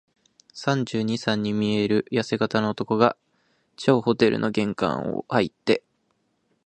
[0.55, 3.15] 三十二、三に見えるやせ型の男が、
[3.77, 5.83] 張ホテルの玄関をはいって、